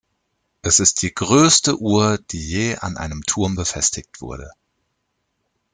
[0.63, 4.51] Es ist die größte Uhr, die je an einem Turm befestigt wurde.